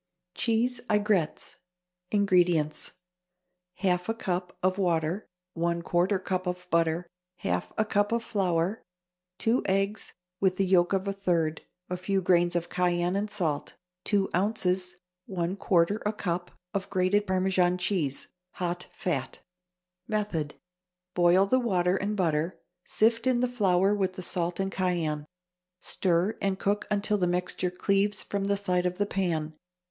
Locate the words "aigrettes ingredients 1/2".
0.89-4.09